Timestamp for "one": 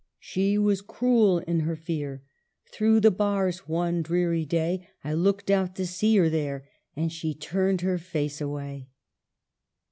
3.67-4.01